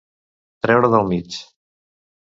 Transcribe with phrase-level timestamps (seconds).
[0.67, 1.39] Treure del mig.